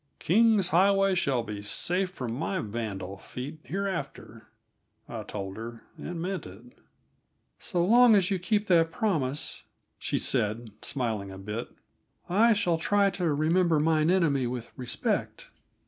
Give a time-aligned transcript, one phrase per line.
[0.17, 4.47] "King's Highway shall be safe from my vandal feet hereafter,"
[5.07, 6.73] I told her, and meant it.
[7.59, 9.63] "So long as you keep that promise,"
[9.99, 11.69] she said, smiling a bit,
[12.27, 15.51] "I shall try to remember mine enemy with respect."